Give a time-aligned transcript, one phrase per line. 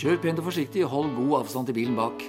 [0.00, 2.22] Kjør pent og forsiktig, hold god avstand til bilen bak.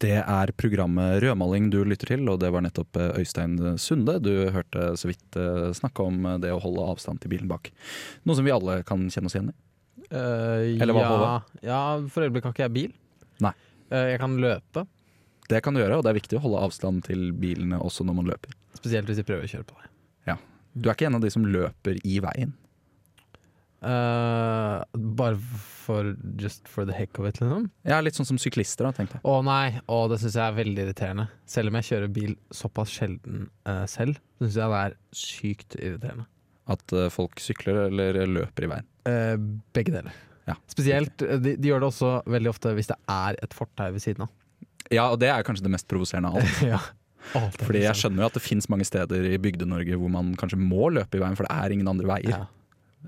[0.00, 4.30] Det er programmet Rødmaling du lytter til, og det var nettopp eh, Øystein Sunde du
[4.54, 7.68] hørte så vidt eh, snakke om eh, det å holde avstand til bilen bak.
[8.24, 9.56] Noe som vi alle kan kjenne oss igjen i.
[10.08, 11.50] Uh, Eller hva, ja, Håvard?
[11.68, 11.80] ja,
[12.14, 12.94] for øyeblikket har ikke jeg bil.
[13.44, 13.52] Nei.
[13.92, 14.86] Uh, jeg kan løpe,
[15.52, 18.16] Det kan du gjøre, og det er viktig å holde avstand til bilene også når
[18.22, 18.56] man løper.
[18.80, 19.92] spesielt hvis jeg prøver å kjøre på deg.
[20.30, 20.38] Ja.
[20.72, 22.56] Du er ikke en av de som løper i veien.
[23.78, 27.68] Eh, bare for just for the heck of it, liksom.
[27.86, 29.24] Ja, Litt sånn som syklister, da, tenkte jeg.
[29.28, 31.28] Å nei, å, det syns jeg er veldig irriterende.
[31.48, 36.26] Selv om jeg kjører bil såpass sjelden uh, selv, syns jeg det er sykt irriterende.
[36.68, 38.90] At uh, folk sykler eller løper i veien.
[39.08, 39.36] Eh,
[39.76, 40.18] begge deler.
[40.48, 40.58] Ja.
[40.68, 44.26] Spesielt, de, de gjør det også veldig ofte hvis det er et fortau ved siden
[44.26, 44.34] av.
[44.88, 46.62] Ja, og det er kanskje det mest provoserende av alt.
[46.72, 46.82] ja.
[47.60, 50.88] Fordi jeg skjønner jo at det fins mange steder i Bygde-Norge hvor man kanskje må
[50.96, 52.34] løpe i veien, for det er ingen andre veier.
[52.34, 52.46] ja.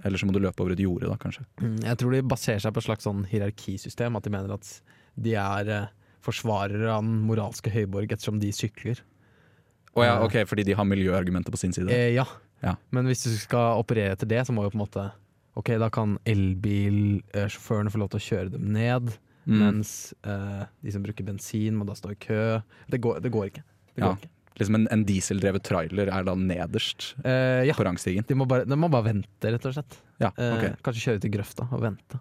[0.04, 1.44] Eller så må du løpe over et jorde, da, kanskje.
[1.60, 4.16] Mm, Jeg tror de baserer seg på et slags sånn hierarkisystem.
[4.16, 4.68] At de mener at
[5.20, 5.86] de er eh,
[6.24, 9.00] forsvarere av den moralske høyborg ettersom de sykler.
[9.98, 11.90] Å ja, ok, Fordi de har miljøargumenter på sin side?
[11.90, 12.24] Eh, ja.
[12.62, 12.76] Ja.
[12.94, 15.08] Men hvis du skal operere etter det, så må jo på en måte
[15.58, 19.10] Ok, da kan elbilsjåførene få lov til å kjøre dem ned.
[19.50, 19.56] Mm.
[19.58, 22.60] Mens eh, de som bruker bensin, må da stå i kø.
[22.92, 23.64] Det går, det går ikke.
[23.96, 24.16] Det går Ja.
[24.20, 24.30] ikke.
[24.60, 27.74] Liksom en, en dieseldrevet trailer er da nederst Eh, ja.
[27.74, 28.24] på rangstigen?
[28.28, 29.98] De må, bare, de må bare vente, rett og slett.
[30.20, 30.82] Ja, Eh, ok.
[30.84, 32.20] Kanskje kjøre ut i grøfta og vente.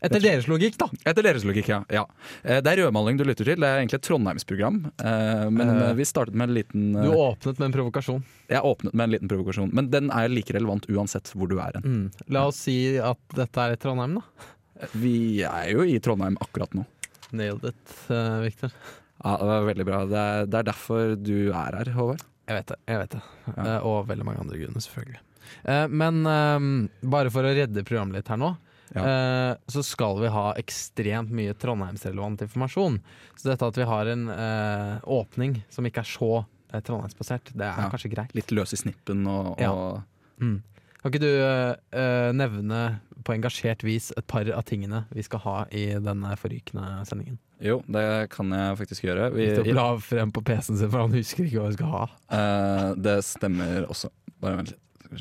[0.00, 0.86] Etter deres logikk, da!
[1.04, 1.82] Etter deres logikk, ja.
[1.92, 2.06] ja.
[2.40, 3.58] Eh, Det er rødmaling du lytter til.
[3.60, 4.78] Det er egentlig et Trondheimsprogram.
[4.96, 8.22] eh, Men Eh, eh, vi startet med en liten Du eh, åpnet med en provokasjon.
[8.48, 11.76] Jeg åpnet med en liten provokasjon, men den er like relevant uansett hvor du er
[11.76, 11.84] hen.
[11.84, 12.06] Mm.
[12.32, 14.88] La oss si at dette er i Trondheim, da.
[14.96, 16.86] Vi er jo i Trondheim akkurat nå.
[17.36, 18.72] Nailed it, Victor.
[19.24, 19.98] Ja, Det var veldig bra.
[20.08, 22.22] Det er, det er derfor du er her, Håvard.
[22.50, 22.78] Jeg vet det.
[22.88, 23.22] jeg vet det
[23.56, 23.64] Ja.
[23.76, 25.20] Eh, Og veldig mange andre grunner, selvfølgelig.
[25.64, 28.56] Eh, men eh, bare for å redde programmet litt her nå,
[28.92, 29.54] Ja.
[29.70, 32.96] så skal vi ha ekstremt mye Trondheimsrelevant informasjon.
[33.38, 37.68] Så dette at vi har en eh, åpning som ikke er så eh, trondheimsbasert, det
[37.68, 37.90] er Ja.
[37.92, 38.34] kanskje greit.
[38.34, 40.02] Litt løs i snippen og, Ja.
[40.40, 40.62] Mm.
[41.02, 45.64] Kan ikke du eh, nevne på engasjert vis et par av tingene vi skal ha
[45.70, 47.38] i denne forrykende sendingen?
[47.60, 49.28] Jo, det kan jeg faktisk gjøre.
[49.34, 52.06] Vi, bla frem på PC-en sin, for han husker ikke hva vi skal ha.
[52.32, 54.08] Uh, det stemmer også.
[54.40, 54.82] Bare vent litt.
[55.04, 55.20] Skal vi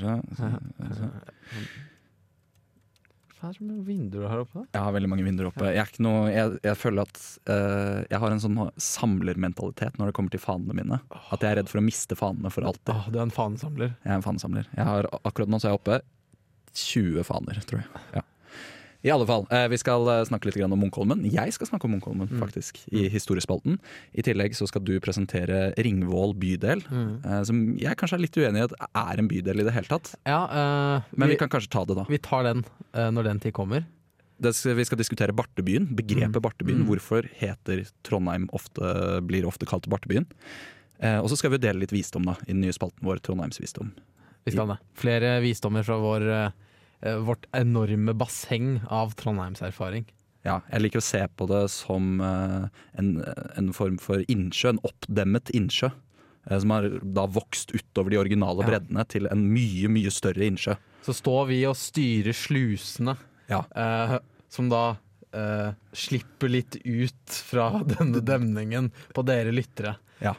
[0.96, 1.10] se.
[3.40, 4.66] Hva er det med vinduer her oppe?
[4.68, 5.68] Jeg har veldig mange vinduer oppe.
[5.72, 10.12] Jeg, er ikke noe, jeg, jeg føler at uh, jeg har en sånn samlermentalitet når
[10.12, 11.00] det kommer til fanene mine.
[11.32, 12.92] At jeg er redd for å miste fanene for alltid.
[12.96, 13.94] Ah, du er en fanesamler.
[14.04, 14.68] Jeg er en fanesamler.
[14.76, 16.02] Jeg har, akkurat nå så er jeg oppe
[16.84, 18.04] 20 faner, tror jeg.
[18.20, 18.26] Ja.
[19.04, 21.22] I alle fall, eh, Vi skal eh, snakke litt om Munkholmen.
[21.32, 22.40] Jeg skal snakke om Munkholmen, Mm.
[22.40, 23.80] faktisk, i historiespalten.
[24.14, 27.46] I tillegg så skal du presentere Ringvål bydel, mm.
[27.46, 30.16] som jeg kanskje er litt uenig i at er en bydel i det hele tatt.
[30.28, 32.06] Ja, eh, Men vi, vi kan kanskje ta det, da.
[32.10, 33.86] vi tar den eh, når den tid kommer.
[34.40, 36.42] Det skal, vi skal diskutere Bartebyen, begrepet Mm.
[36.42, 36.84] Bartebyen.
[36.84, 36.88] Mm.
[36.88, 40.26] Hvorfor heter Trondheim ofte, blir ofte kalt Bartebyen.
[41.00, 43.92] Eh, og så skal vi dele litt visdom da, i den nye spalten vår, Trondheimsvisdom.
[44.46, 44.78] Vi skal det.
[44.96, 46.52] Flere visdommer fra vår, eh, eh,
[47.02, 50.06] vårt enorme basseng av Trondheimserfaring.
[50.46, 52.68] Ja, jeg liker å se på det som eh,
[53.00, 53.10] en,
[53.60, 55.90] en form for innsjø, en oppdemmet innsjø.
[56.50, 58.70] eh, som har da vokst utover de originale Ja.
[58.72, 60.78] breddene til en mye, mye større innsjø.
[61.06, 63.18] Så står vi og styrer slusene,
[63.52, 63.64] Ja.
[63.76, 64.18] eh,
[64.50, 64.98] som da
[65.34, 69.98] eh, slipper litt ut fra denne demningen på dere lyttere.
[70.24, 70.34] Ja.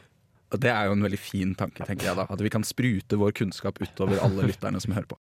[0.51, 2.25] Og det er jo en veldig fin tanke, tenker jeg da.
[2.27, 5.17] At vi kan sprute vår kunnskap utover alle lytterne som hører på.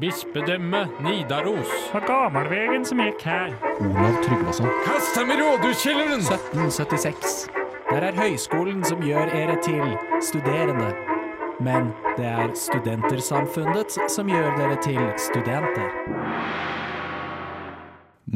[0.00, 1.68] Bispedømme Nidaros.
[1.92, 3.54] På gammelvegen som gikk her.
[3.80, 4.68] Olav Tryggvason.
[4.84, 6.20] Kast ham i rådhuskjelleren!
[6.20, 7.48] 1776.
[7.90, 10.92] Der er høyskolen som gjør ere til studerende.
[11.60, 15.88] Men det er Studentersamfunnet som gjør dere til studenter.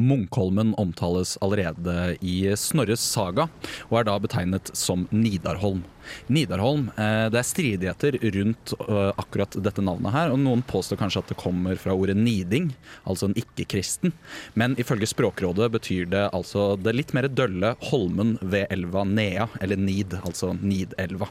[0.01, 3.49] Munkholmen omtales allerede i Snorres saga,
[3.91, 5.83] og er da betegnet som Nidarholm.
[6.27, 11.23] Nidarholm, eh, Det er stridigheter rundt eh, akkurat dette navnet her, og noen påstår kanskje
[11.23, 12.73] at det kommer fra ordet niding,
[13.05, 14.15] altså en ikke-kristen.
[14.55, 19.77] Men ifølge Språkrådet betyr det altså det litt mer dølle Holmen ved elva Nea, eller
[19.77, 21.29] Nid, altså Nidelva.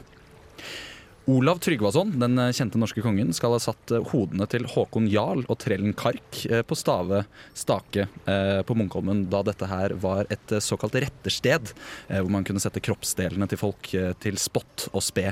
[1.28, 5.58] Olav Tryggvason, den kjente norske kongen, skal ha satt eh, hodene til Håkon Jarl og
[5.60, 10.64] trellen Kark eh, på Stave stake eh, på Munkholmen da dette her var et eh,
[10.64, 11.74] såkalt rettersted,
[12.08, 15.28] eh, hvor man kunne sette kroppsdelene til folk eh, til spott og spe.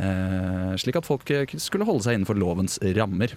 [0.00, 3.36] Eh, slik at folk eh, skulle holde seg innenfor lovens rammer.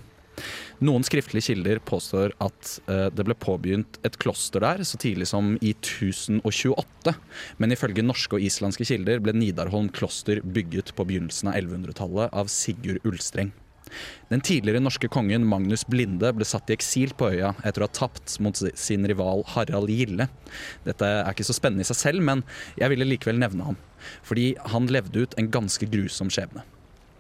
[0.84, 5.56] Noen skriftlige kilder påstår at eh, det ble påbegynt et kloster der så tidlig som
[5.62, 7.16] i 1028.
[7.62, 12.52] Men ifølge norske og islandske kilder ble Nidarholm kloster bygget på begynnelsen av 1100-tallet av
[12.52, 13.54] Sigurd Ulstreng.
[14.32, 17.94] Den tidligere norske kongen Magnus Blinde ble satt i eksil på øya etter å ha
[17.94, 20.30] tapt mot sin rival Harald Gille.
[20.88, 22.46] Dette er ikke så spennende i seg selv, men
[22.80, 23.82] jeg ville likevel nevne ham.
[24.26, 26.66] Fordi han levde ut en ganske grusom skjebne.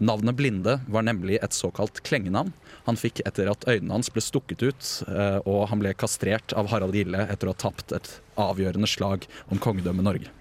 [0.04, 2.52] Navnet Blinde var nemlig et såkalt klengenavn
[2.88, 6.68] han fikk etter at øynene hans ble stukket ut, eh, og han ble kastrert av
[6.72, 8.10] Harald Gille etter å ha tapt et
[8.40, 10.32] avgjørende slag om kongedømmet Norge.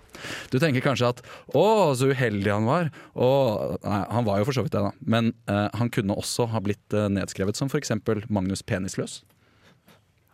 [0.50, 1.22] Du tenker kanskje at
[1.54, 2.90] 'å, så uheldig han var'.
[3.14, 4.92] Og, nei, han var jo for så vidt det, da.
[5.00, 7.90] Men eh, han kunne også ha blitt eh, nedskrevet som f.eks.
[8.28, 9.22] Magnus Penisløs.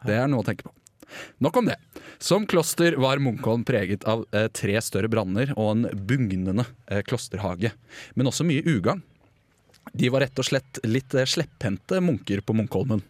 [0.04, 0.72] Det er noe å tenke på.
[1.40, 1.76] Nok om det.
[2.18, 7.72] Som kloster var Munkholm preget av eh, tre større branner og en bugnende eh, klosterhage.
[8.14, 9.02] Men også mye ugagn.
[9.92, 13.02] De var rett og slett litt eh, slepphendte munker på Munkholmen.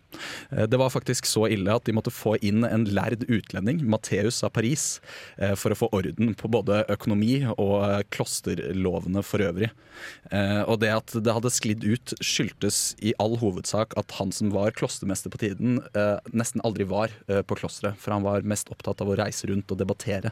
[0.50, 4.42] Eh, Det var faktisk så ille at de måtte få inn en lærd utlending, Matteus
[4.46, 5.00] av Paris,
[5.36, 9.70] eh, for å få orden på både økonomi og klosterlovene for øvrig.
[10.68, 14.70] Og det at det hadde sklidd ut, skyldtes i all hovedsak at han som var
[14.76, 15.80] klostermester på tiden,
[16.30, 19.80] nesten aldri var på klosteret, for han var mest opptatt av å reise rundt og
[19.80, 20.30] debattere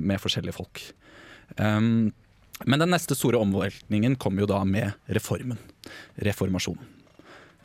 [0.00, 0.80] med forskjellige folk.
[2.66, 5.58] Men den neste store omveltningen kom jo da med reformen.
[6.16, 6.86] Reformasjonen.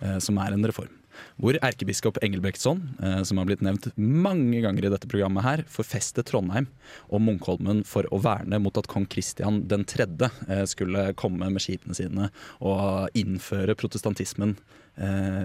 [0.02, 0.92] eh, Som er en reform.
[1.38, 6.26] Hvor erkebiskop Engelbrektsson, eh, som har blitt nevnt mange ganger i dette programmet, her, forfestet
[6.26, 6.68] Trondheim
[7.10, 10.32] og Munkholmen for å verne mot at kong Kristian 3.
[10.50, 14.58] eh, skulle komme med skipene sine og innføre protestantismen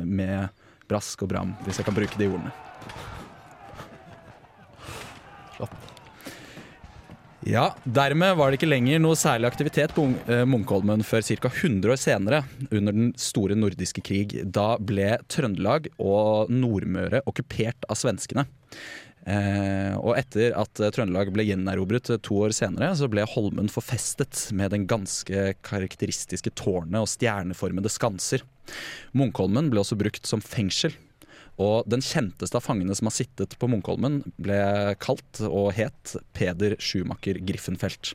[0.04, 0.50] med
[0.88, 2.52] brask og bram, hvis jeg kan bruke de ordene.
[7.48, 11.48] Ja, Dermed var det ikke lenger noe særlig aktivitet på eh, Munkholmen før ca.
[11.48, 14.34] 100 år senere, under den store nordiske krig.
[14.44, 18.44] Da ble Trøndelag og Nordmøre okkupert av svenskene.
[19.24, 24.76] Eh, og etter at Trøndelag ble gjenerobret to år senere, så ble Holmen forfestet med
[24.76, 28.44] den ganske karakteristiske tårnet og stjerneformede skanser.
[29.16, 30.92] Munkholmen ble også brukt som fengsel.
[31.58, 34.60] Og den kjenteste av fangene som har sittet på Munkholmen, ble
[35.02, 38.14] kalt og het Peder Schumacher Griffenfeldt.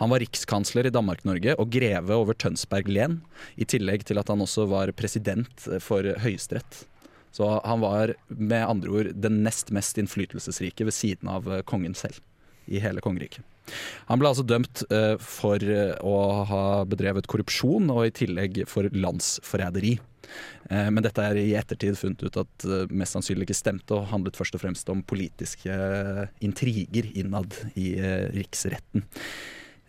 [0.00, 3.20] Han var rikskansler i Danmark-Norge og greve over Tønsberg len,
[3.54, 6.84] i tillegg til at han også var president for Høyesterett.
[7.32, 11.96] Så han var med andre ord den nest mest innflytelsesrike ved siden av eh, kongen
[11.96, 12.20] selv
[12.68, 13.44] i hele kongeriket.
[14.10, 16.16] Han ble altså dømt eh, for eh, å
[16.50, 19.96] ha bedrevet korrupsjon og i tillegg for landsforræderi.
[20.70, 24.10] Eh, Men dette er i ettertid funnet ut at eh, mest sannsynlig ikke stemte, og
[24.12, 27.94] handlet først og fremst om politiske eh, intriger innad i
[28.36, 29.04] riksretten.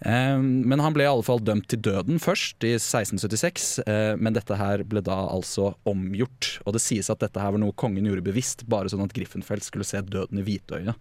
[0.04, 3.68] Men han ble i alle fall dømt til døden først, i 1676.
[3.88, 6.58] eh, Men dette her ble da altså omgjort.
[6.66, 9.64] Og det sies at dette her var noe kongen gjorde bevisst, bare sånn at Griffenfeldt
[9.64, 11.00] skulle se døden i hvitøyet.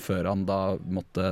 [0.00, 1.28] Før han da måtte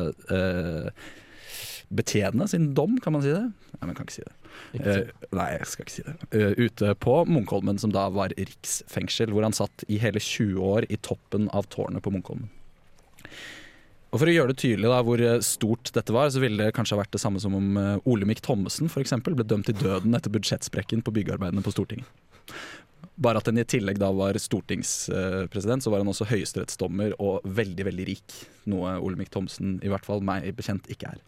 [1.95, 3.45] betjene sin dom, kan man si det?
[3.77, 4.35] Nei, man kan ikke si det.
[4.81, 6.15] Eh, nei, jeg skal ikke si det.
[6.33, 10.89] Uh, ute på Munkholmen, som da var riksfengsel, hvor han satt i hele 20 år
[10.91, 12.49] i toppen av tårnet på Munkholmen.
[14.15, 16.75] Og For å gjøre det tydelig da, hvor eh, stort dette var, så ville det
[16.77, 17.79] kanskje vært det samme som om
[18.09, 22.09] Olemic Thommessen eksempel, ble dømt til døden etter budsjettsprekken på byggearbeidene på Stortinget.
[23.17, 27.87] Bare at han i tillegg da var stortingspresident, så var han også høyesterettsdommer og veldig,
[27.89, 28.35] veldig rik.
[28.69, 31.23] Noe Olemic Thomsen, i hvert fall meg bekjent, ikke er.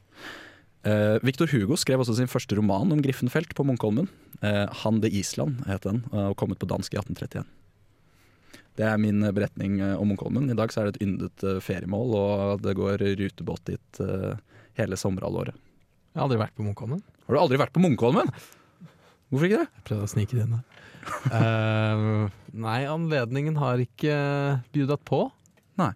[0.87, 4.06] Eh, Victor Hugo skrev også sin første roman om Griffenfeldt på Munkholmen.
[4.38, 7.42] Uh, 'Han det Island' het den, og kommet på dansk i 1831.
[8.78, 10.47] Det er min eh, beretning eh, om Munkholmen.
[10.50, 14.38] I dag er det et yndet eh, feriemål, og det går rutebåt dit eh,
[14.78, 15.56] hele sommerhalvåret.
[16.12, 17.02] Jeg har aldri vært på Munkholmen.
[17.26, 18.30] Har du aldri vært på Munkholmen?
[19.28, 19.73] Hvorfor ikke det?
[19.80, 20.85] Jeg prøvde å snike det inn der.
[21.32, 24.14] uh, nei, anledningen har ikke
[24.75, 25.26] bjudet på.
[25.80, 25.92] Nei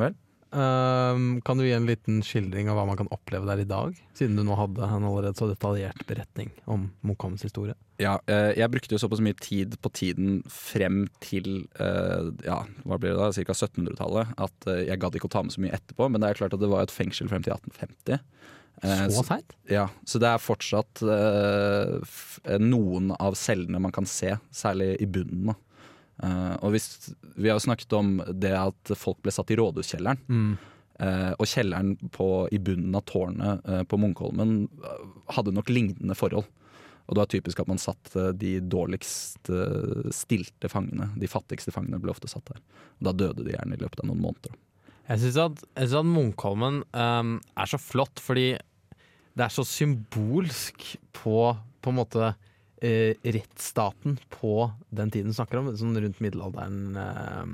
[0.00, 0.16] vel.
[0.52, 3.96] Eh, kan du gi en liten skildring av hva man kan oppleve der i dag?
[4.18, 7.72] Siden du nå hadde en allerede så detaljert beretning om Munkholmens historie.
[8.02, 12.98] Ja, eh, jeg brukte jo såpass mye tid på tiden frem til eh, ja, hva
[13.00, 13.56] blir det da, ca.
[13.56, 16.10] 1700-tallet at eh, jeg gadd ikke å ta med så mye etterpå.
[16.12, 18.20] Men det er klart at det var et fengsel frem til 1850.
[18.82, 19.56] Eh, Så seint?
[19.72, 21.04] Ja, så det er fortsatt
[22.60, 25.52] noen av cellene man kan se, særlig i bunnen.
[25.52, 25.56] da.
[26.22, 30.22] Eh, og hvis, vi har jo snakket om det at folk ble satt i rådhuskjelleren.
[30.28, 30.52] Mm.
[31.02, 34.68] Uh, og kjelleren på, i bunnen av tårnet uh, på Munkholmen
[35.34, 36.46] hadde nok lignende forhold.
[37.08, 39.50] Og det var typisk at man satt de dårligst
[40.14, 42.60] stilte fangene, de fattigste fangene, ble ofte satt der.
[43.00, 44.54] Og da døde de gjerne i løpet av noen måneder.
[45.08, 48.46] Jeg syns at, jeg synes at Munkholmen um, er så flott fordi
[49.34, 50.86] det er så symbolsk
[51.18, 51.38] på
[51.82, 52.32] på en måte
[52.82, 56.80] eh, rettsstaten på den tiden du snakker om, sånn rundt middelalderen.
[56.98, 57.52] eh,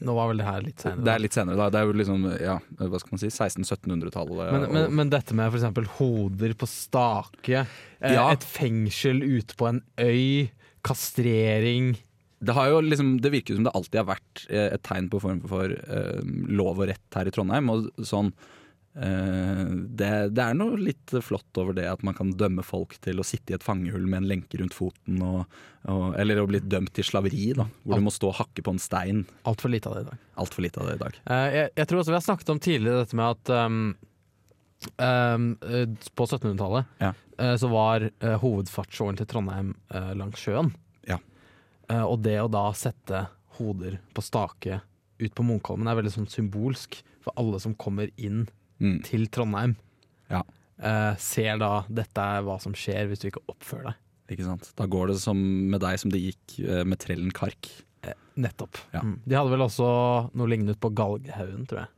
[0.00, 1.04] Nå var vel det her litt senere.
[1.04, 1.66] Det er litt senere, da.
[1.68, 4.52] Det er jo liksom, ja, hva skal man si, 1600-1700-tallet.
[4.54, 5.90] Men, men, men dette med f.eks.
[5.98, 7.66] hoder på stake,
[8.00, 8.30] eh, Ja.
[8.32, 10.48] et fengsel ute på en øy,
[10.80, 11.98] kastrering
[12.40, 15.20] Det, har jo liksom, det virker som det alltid har vært eh, et tegn på
[15.20, 17.68] form for eh, lov og rett her i Trondheim.
[17.68, 18.32] Og sånn,
[19.00, 23.24] det, det er noe litt flott over det at man kan dømme folk til å
[23.24, 25.54] sitte i et fangehull med en lenke rundt foten, og,
[25.88, 28.74] og, eller å bli dømt til slaveri, da, hvor du må stå og hakke på
[28.74, 29.22] en stein.
[29.48, 30.20] Altfor lite av det i dag.
[30.44, 31.16] Altfor lite av det i dag.
[31.32, 33.80] Eh, jeg, jeg tror også vi har snakket om tidligere dette med at um,
[35.00, 37.14] um, eh, på 1700-tallet Ja.
[37.38, 40.72] eh, så var uh, hovedfartsåren til Trondheim uh, langs sjøen.
[41.08, 41.20] Ja.
[41.90, 43.26] Uh, og det å da sette
[43.60, 44.80] hoder på stake
[45.20, 48.46] ut på Munkholmen er veldig sånn symbolsk for alle som kommer inn
[48.80, 48.98] Mm.
[49.04, 49.76] til Trondheim.
[50.32, 50.42] Ja.
[50.80, 54.00] Eh, ser da dette er hva som skjer hvis du ikke oppfører deg.
[54.30, 54.70] Ikke sant?
[54.78, 55.38] Da går det som
[55.70, 57.68] med deg som det gikk eh, med trellen Kark.
[58.40, 58.78] Nettopp.
[58.94, 59.02] Ja.
[59.04, 59.18] Mm.
[59.26, 59.86] De hadde vel også
[60.32, 61.90] noe lignende på Galghaugen, tror jeg.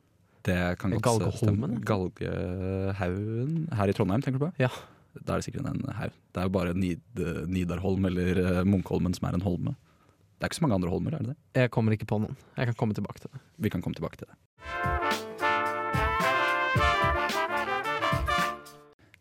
[0.42, 1.84] Det kan godt Galgeholmen, stemme.
[1.86, 4.50] Galgehaugen her i Trondheim, tenker du på?
[4.58, 4.72] Ja.
[5.20, 6.16] Da er det sikkert en haug.
[6.32, 7.22] Det er jo bare Nid,
[7.52, 9.76] Nidarholm eller eh, Munkholmen som er en holme.
[10.38, 11.38] Det er ikke så mange andre holmer, er det det?
[11.62, 12.34] Jeg kommer ikke på noen.
[12.56, 13.44] Jeg kan komme tilbake til det.
[13.62, 15.01] Vi kan komme tilbake til det.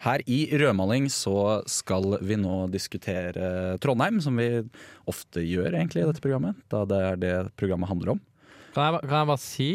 [0.02, 4.48] Her i Rødmaling så skal vi nå diskutere Trondheim, som vi
[5.10, 6.58] ofte gjør egentlig i dette programmet.
[6.74, 8.22] Da det er det programmet handler om.
[8.74, 9.70] Kan jeg, kan jeg bare si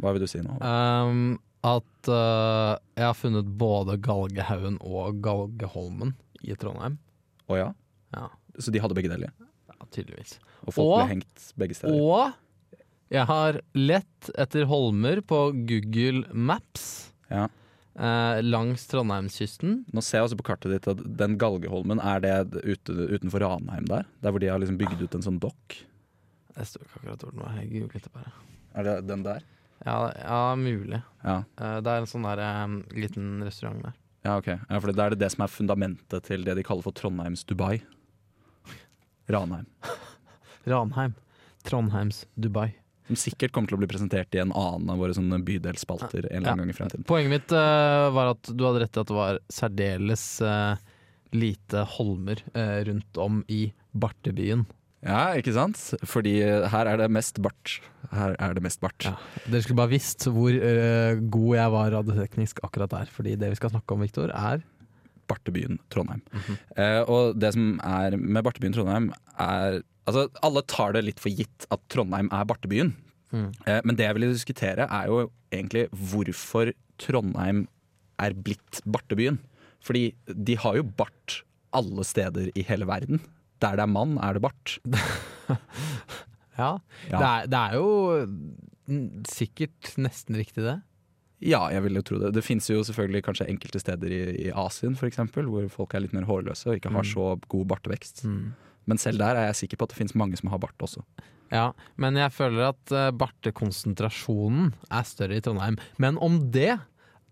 [0.00, 0.54] Hva vil du si nå?
[0.62, 1.34] um,
[1.66, 6.96] at uh, jeg har funnet både Galgehaugen og Galgeholmen i Trondheim?
[7.50, 7.68] Å ja?
[8.16, 8.28] Ja,
[8.58, 9.30] Så de hadde begge deler?
[9.68, 10.38] ja tydeligvis.
[10.64, 11.98] Og folk Og- ble hengt begge steder?
[12.00, 12.78] Og
[13.12, 17.48] jeg har lett etter holmer på Google Maps Ja.
[17.98, 19.84] Eh, langs Trondheimskysten.
[19.92, 23.86] Nå ser jeg også på kartet ditt at den Galgeholmen, er det ute, utenfor Ranheim
[23.90, 24.06] der?
[24.22, 25.78] Der hvor de har liksom bygd ut en sånn dokk?
[26.56, 28.32] Jeg sto ikke akkurat hvor den var, jeg googlet det bare.
[28.76, 29.42] Er det den der?
[29.84, 31.02] Ja, ja mulig.
[31.24, 33.96] Ja, Eh, det er en sånn der, um, liten restaurant der.
[34.24, 34.46] ja ok.
[34.68, 37.42] Ja, for da er det det som er fundamentet til det de kaller for Trondheims
[37.44, 37.80] Dubai.
[39.30, 39.66] Ranheim.
[40.66, 41.14] Ranheim.
[41.64, 42.72] Trondheims Dubai.
[43.12, 46.38] Som sikkert kommer til å bli presentert i en annen av våre sånne bydelsspalter en
[46.38, 47.06] eller annen gang i fremtiden.
[47.08, 50.80] Poenget mitt uh, var at du hadde rett i at det var særdeles uh,
[51.36, 54.64] lite holmer uh, rundt om i Bartebyen.
[55.02, 55.80] Ja, ikke sant?
[56.06, 57.80] Fordi her er det mest bart.
[58.14, 59.02] Her er det mest bart.
[59.04, 59.16] Ja.
[59.44, 63.10] Dere skulle bare visst hvor uh, god jeg var radioteknisk akkurat der.
[63.12, 64.62] Fordi det vi skal snakke om, Viktor, er
[65.30, 66.22] Bartebyen Trondheim.
[66.76, 71.30] eh, og det som er med Bartebyen Trondheim, er Altså, alle tar det litt for
[71.30, 72.94] gitt at Trondheim er Bartebyen.
[73.32, 73.48] Mm.
[73.66, 77.64] Eh, men det jeg ville diskutere, er jo egentlig hvorfor Trondheim
[78.22, 79.38] er blitt Bartebyen.
[79.82, 81.40] Fordi de har jo bart
[81.74, 83.22] alle steder i hele verden.
[83.62, 84.78] Der det er mann, er det bart.
[86.52, 86.74] Ja.
[87.08, 87.16] Ja.
[87.16, 87.86] Det, er, det er jo
[88.86, 90.74] mm, sikkert nesten riktig, det.
[91.42, 92.34] Ja, jeg vil jo tro det.
[92.36, 96.04] Det fins jo selvfølgelig kanskje enkelte steder i, i Asien for eksempel, hvor folk er
[96.04, 97.10] litt mer hårløse og ikke har Mm.
[97.14, 98.22] så god bartevekst.
[98.90, 101.04] Men selv der er jeg sikker på at det finnes mange som har bart også.
[101.52, 101.70] Ja,
[102.00, 105.76] men jeg føler at uh, bartekonsentrasjonen er større i Trondheim.
[106.00, 106.72] Men om det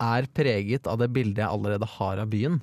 [0.01, 2.61] er preget av det bildet jeg allerede har av byen,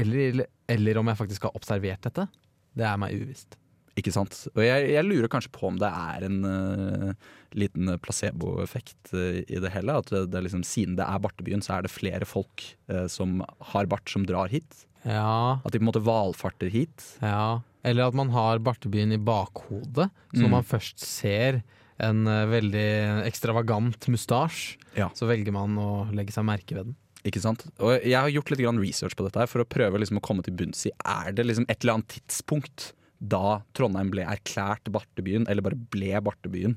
[0.00, 2.26] eller, eller om jeg faktisk har observert dette,
[2.74, 3.54] det er meg uvisst.
[3.94, 4.34] Ikke sant?
[4.56, 7.12] Og jeg, jeg lurer kanskje på om det er en uh,
[7.54, 10.00] liten placeboeffekt uh, i det hele.
[10.02, 13.06] At det, det er liksom, siden det er Bartebyen, så er det flere folk uh,
[13.10, 13.38] som
[13.70, 14.82] har bart, som drar hit.
[15.04, 17.16] Ja, At de på en måte valfarter hit.
[17.22, 17.60] ja.
[17.84, 20.50] Eller at man har Bartebyen i bakhodet, så når Mm.
[20.50, 21.62] man først ser
[22.00, 25.10] en eh, veldig ekstravagant mustasje, Ja.
[25.10, 26.96] så velger man å legge seg merke ved den.
[27.26, 27.66] Ikke sant?
[27.80, 30.22] Og jeg har gjort litt grann research på dette her for å prøve liksom å
[30.22, 34.84] komme til bunns i Er det liksom et eller annet tidspunkt da Trondheim ble erklært
[34.90, 36.76] Bartebyen, eller bare ble Bartebyen?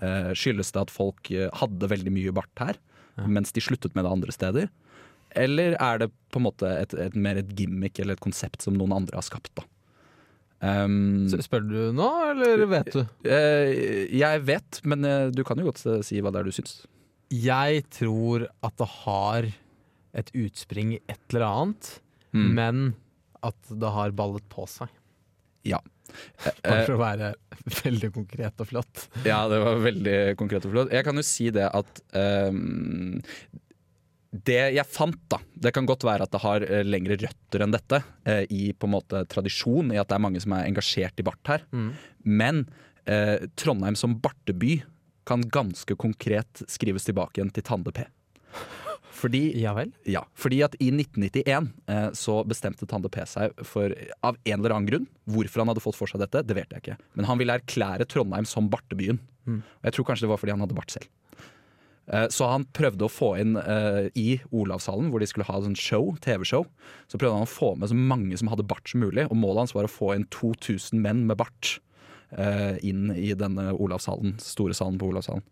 [0.00, 2.76] Eh, skyldes det at folk eh, hadde veldig mye bart her,
[3.26, 4.68] mens de sluttet med det andre steder?
[5.36, 8.76] Eller er det på en måte et, et, mer et gimmick eller et konsept som
[8.78, 9.52] noen andre har skapt?
[9.58, 9.64] da?
[10.64, 13.02] Um, Så Spør du nå, eller vet du?
[13.28, 13.72] Uh,
[14.16, 16.78] jeg vet, men uh, du kan jo godt eh, si hva det er du syns.
[17.34, 19.48] Jeg tror at det har
[20.16, 21.92] et utspring i et eller annet,
[22.36, 22.48] Mm.
[22.52, 22.80] men
[23.46, 24.90] at det har ballet på seg.
[25.64, 25.78] Ja.
[26.60, 27.30] Bare for å være
[27.78, 29.06] veldig konkret og flott.
[29.24, 30.92] Ja, det var veldig konkret og flott.
[30.92, 33.22] Jeg kan jo si det at ehm,
[34.44, 37.74] Det jeg fant, da Det kan godt være at det har eh, lengre røtter enn
[37.74, 41.22] dette, eh, i på en måte tradisjon, i at det er mange som er engasjert
[41.22, 41.64] i bart her.
[41.72, 41.88] Mm.
[42.26, 42.66] Men
[43.06, 44.80] eh, Trondheim som barteby
[45.26, 48.04] kan ganske konkret skrives tilbake igjen til Tande P.
[49.16, 49.94] Fordi Ja vel?
[50.06, 53.94] Ja, fordi at i 1991 eh, så bestemte Tande P seg for,
[54.26, 56.84] av en eller annen grunn, hvorfor han hadde fått for seg dette, det vet jeg
[56.84, 56.98] ikke.
[57.18, 59.22] Men han ville erklære Trondheim som bartebyen.
[59.46, 61.06] Og jeg tror kanskje det var fordi han hadde bart selv.
[62.12, 65.78] Eh, så han prøvde å få inn uh, i Olavshallen, hvor de skulle ha sånn
[65.78, 66.66] show, TV-show,
[67.10, 69.64] så prøvde han å få med så mange som hadde bart som mulig, og målet
[69.64, 71.76] hans var å få inn 2000 menn med bart
[72.38, 75.46] uh, inn i denne Olavshallen, store salen på Olavshallen.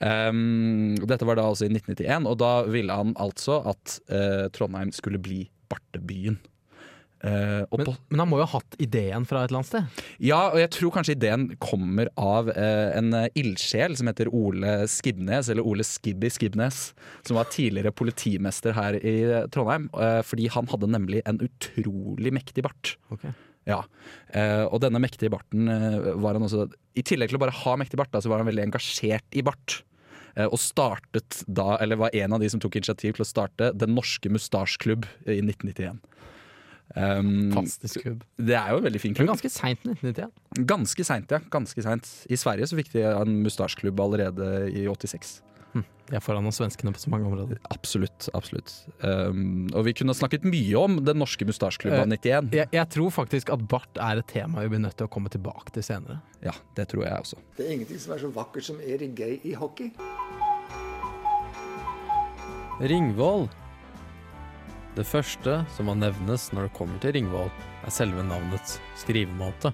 [0.00, 4.90] Um, dette var da altså i 1991, og da ville han altså at uh, Trondheim
[4.94, 6.40] skulle bli bartebyen.
[7.24, 10.02] Og Men, men han må jo ha hatt ideen fra et eller annet sted?
[10.22, 14.76] ja, og jeg tror kanskje ideen kommer av uh, en eh, ildsjel som heter Ole
[14.90, 16.92] Skibnes, eller Ole Skibby Skibnes,
[17.26, 19.16] som var tidligere politimester her i
[19.54, 19.88] Trondheim.
[19.96, 22.96] Uh, fordi han hadde nemlig en utrolig mektig bart.
[23.14, 23.34] Okay.
[23.64, 23.78] Ja,
[24.68, 25.70] og denne mektige barten
[26.20, 26.66] var han også
[27.00, 29.40] I tillegg til å bare ha mektig bart, da, så var han veldig engasjert i
[29.40, 29.78] bart.
[30.52, 33.94] Og startet da, eller var en av de som tok initiativ til å starte Den
[33.96, 36.02] norske mustasjklubb i 1991.
[36.94, 38.20] Um, Fantastisk klubb.
[38.38, 39.32] det er jo en veldig fin Men klubb.
[39.32, 40.66] ganske seint i 1991.
[40.68, 41.40] Ganske seint, ja.
[41.50, 42.10] Ganske sent.
[42.30, 45.40] I Sverige så fikk de en mustasjklubb allerede i 86.
[46.04, 47.56] De er foran oss svenskene på så mange områder.
[47.72, 48.28] Absolutt.
[48.36, 48.70] absolutt.
[49.00, 52.52] Um, og vi kunne snakket mye om Den norske mustasjklubben av 91.
[52.52, 55.32] Jeg, jeg tror faktisk at bart er et tema vi blir nødt til å komme
[55.32, 56.20] tilbake til senere.
[56.44, 57.40] Ja, det tror jeg også.
[57.56, 59.90] Det er ingenting som er så vakkert som Erik Gay i hockey.
[62.84, 63.48] Ringvoll.
[64.94, 67.50] Det første som må nevnes når det kommer til Ringvoll,
[67.82, 69.72] er selve navnets skrivemåte.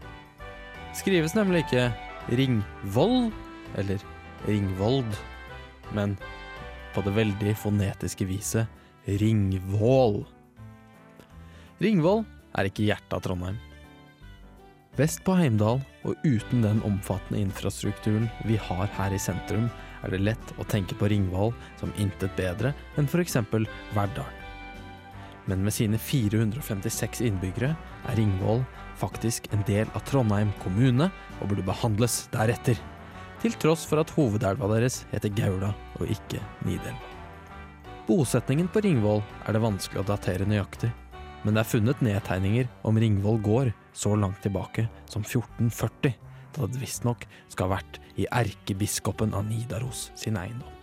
[0.96, 1.90] Skrives nemlig ikke
[2.40, 3.28] Ringvoll
[3.80, 4.00] eller
[4.48, 5.12] Ringvold,
[5.92, 6.16] men
[6.94, 10.22] på det veldig fonetiske viset Ringvål.
[11.84, 12.24] Ringvoll
[12.56, 13.60] er ikke hjertet av Trondheim.
[14.98, 19.68] Vest på Heimdal, og uten den omfattende infrastrukturen vi har her i sentrum,
[20.00, 23.36] er det lett å tenke på Ringvoll som intet bedre enn f.eks.
[23.96, 24.39] Verdal.
[25.48, 27.72] Men med sine 456 innbyggere
[28.08, 28.64] er Ringvoll
[29.00, 31.08] faktisk en del av Trondheim kommune
[31.40, 32.78] og burde behandles deretter.
[33.40, 36.98] Til tross for at hovedelva deres heter Gaula og ikke Nidelva.
[38.08, 40.90] Bosetningen på Ringvoll er det vanskelig å datere nøyaktig,
[41.44, 46.16] men det er funnet nedtegninger om Ringvoll gård så langt tilbake som 1440,
[46.56, 50.79] da det visstnok skal ha vært i erkebiskopen av Nidaros sin eiendom.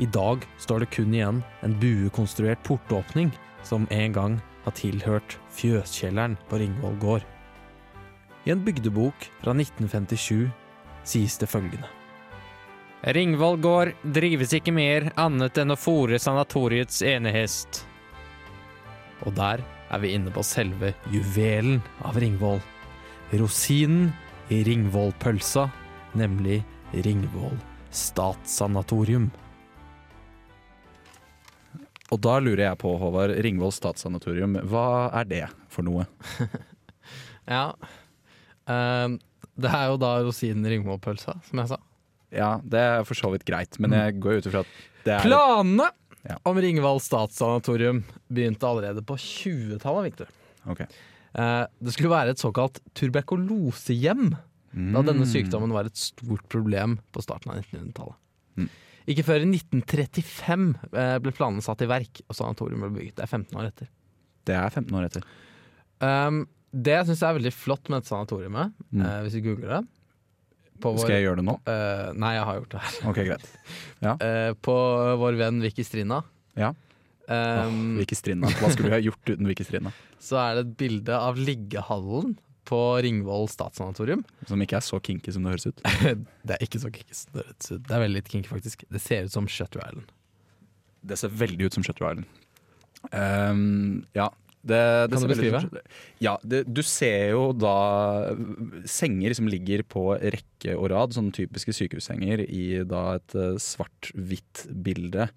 [0.00, 3.28] I dag står det kun igjen en buekonstruert portåpning
[3.68, 7.26] som en gang har tilhørt fjøskjelleren på Ringvoll gård.
[8.48, 10.48] I en bygdebok fra 1957
[11.04, 11.88] sies det følgende.
[13.12, 17.82] Ringvoll gård drives ikke mer annet enn å fòre sanatoriets ene hest.
[19.24, 19.60] Og der
[19.90, 22.60] er vi inne på selve juvelen av Ringvoll.
[23.36, 24.14] Rosinen
[24.48, 25.68] i Ringvoll-pølsa,
[26.16, 26.62] nemlig
[27.04, 27.58] Ringvoll
[27.90, 29.30] statssanatorium.
[32.10, 34.86] Og da lurer jeg på, Håvard, Ringvoll statssanatorium, hva
[35.20, 36.06] er det for noe?
[37.50, 37.72] Ja.
[38.70, 39.16] um,
[39.60, 41.78] det er jo da rosinen i Ringvoll-pølsa, som jeg sa.
[42.30, 45.14] Ja, det er for så vidt greit, men jeg går jo ut ifra at det
[45.16, 45.88] er Planene
[46.28, 46.36] Ja.
[46.46, 50.30] om Ringvoll statssanatorium begynte allerede på 20-tallet, Victor.
[50.70, 50.84] Ok.
[50.84, 54.30] Eh, det skulle være et såkalt tuberkulosehjem
[54.94, 55.32] da denne Mm.
[55.32, 58.14] sykdommen var et stort problem på starten av 1900-tallet.
[58.56, 58.68] Mm.
[59.08, 63.16] Ikke før i 1935 eh, ble planene satt i verk, og sanatorium ble bygget.
[63.16, 63.88] Det er 15 år etter.
[64.50, 65.24] Det er 15 år etter.
[66.04, 69.02] Um, det jeg syns er veldig flott med dette sanatoriumet, Mm.
[69.04, 69.82] uh, hvis vi googler det
[70.80, 71.54] på Skal jeg gjøre det nå?
[71.68, 72.94] Uh, Nei, jeg har gjort det her.
[73.10, 73.48] Ok, greit.
[74.24, 74.74] Eh, på
[75.20, 76.22] vår venn Vicky Strina.
[76.56, 76.70] Ja.
[77.28, 78.48] Um, Vicky Strinda.
[78.58, 79.92] Hva skulle vi ha gjort uten Vicky Strinda?
[80.26, 82.32] så er det et bilde av liggehallen
[82.70, 84.24] på Ringvoll statssanatorium.
[84.48, 85.82] Som ikke er så kinky som det høres ut.
[86.46, 87.82] Det er ikke så kinky som det høres ut.
[87.86, 88.84] Det er veldig litt kinky, faktisk.
[88.90, 90.12] Det ser ut som Shutter Island.
[91.06, 92.30] Det ser veldig ut som Shutter Island.
[93.10, 94.30] Um, ja.
[94.60, 94.76] Det,
[95.08, 95.60] det Kan du beskrive?
[96.20, 98.34] Ja, det, du ser jo da
[98.84, 104.66] senger som ligger på rekke og rad, sånne typiske sykehussenger i da et eh, svart-hvitt
[104.84, 105.30] bilde.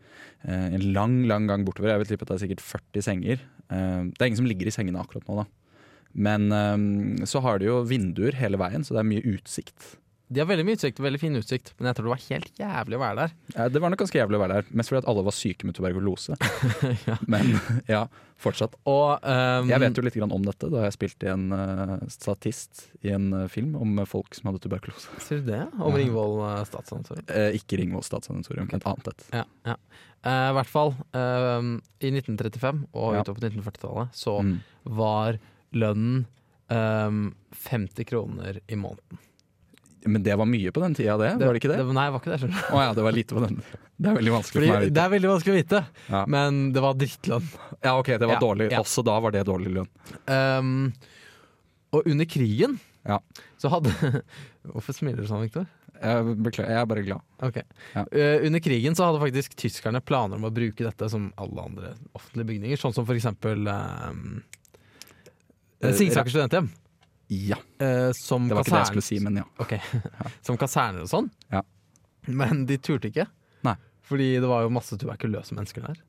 [0.43, 1.93] Eh, en lang, lang gang bortover.
[1.93, 3.45] Jeg vil tippe at det er sikkert 40 senger.
[3.71, 5.47] Eh, det er ingen som ligger i sengene akkurat nå, da.
[6.13, 9.95] Men um, så har de jo vinduer hele veien, så det er mye utsikt.
[10.33, 12.95] De har veldig mye utsikt, veldig fin utsikt, men jeg tror det var helt jævlig
[12.97, 13.33] å være der.
[13.53, 15.67] Ja, Det var nok ganske jævlig å være der, mest fordi at alle var syke
[15.67, 16.37] med tuberkulose.
[17.33, 17.51] Men
[17.91, 17.99] ja,
[18.41, 18.73] fortsatt.
[18.89, 21.93] Og um, Jeg vet jo litt grann om dette, da jeg spilte i en uh,
[22.09, 25.11] statist i en uh, film om folk som hadde tuberkulose.
[25.21, 25.61] Ser du det?
[25.77, 27.27] Om Ringvoll uh, statssanatorium.
[27.29, 29.27] Eh, ikke Ringvoll statssanatorium, et annet et.
[29.37, 29.77] Ja, ja.
[30.23, 33.21] I hvert fall um, i 1935 og Ja.
[33.25, 34.53] utover på 1940-tallet så Mm.
[34.97, 35.37] var
[35.77, 36.25] lønnen
[36.73, 37.21] um,
[37.65, 39.19] 50 kroner i måneden.
[40.05, 41.29] Men det var mye på den tida, det?
[41.39, 41.79] var det ikke det?
[41.95, 42.47] Nei, det var ikke det.
[42.73, 42.79] Oh.
[42.83, 43.61] Ja, det var lite på den.
[43.95, 45.03] Det er veldig vanskelig Fordi for meg å det vite.
[45.05, 46.23] er veldig vanskelig å vite, Ja.
[46.33, 47.45] men det var drittlønn.
[47.85, 48.67] Ja, ok, det var Ja, dårlig.
[48.81, 49.87] Også da var det dårlig lønn.
[50.27, 50.73] Um,
[51.93, 53.19] og under krigen Ja.
[53.61, 53.93] så hadde
[54.73, 55.67] Hvorfor smiler du sånn, Viktor?
[56.03, 57.21] Jeg beklager, jeg er bare glad.
[57.47, 57.63] Okay.
[57.93, 58.03] Ja.
[58.11, 61.93] Uh, under krigen så hadde faktisk tyskerne planer om å bruke dette som alle andre
[62.11, 64.41] offentlige bygninger, sånn som for eksempel um,
[65.91, 66.69] Singsaker studenthjem.
[67.33, 69.45] Ja, eh, som det var ikke det jeg skulle si, men ja.
[69.63, 69.79] Okay.
[70.45, 71.29] Som kaserner og sånn.
[71.53, 71.63] Ja.
[72.29, 73.27] Men de turte ikke.
[73.67, 73.75] Nei.
[74.07, 76.01] Fordi det var jo masse tuberkuløse mennesker der.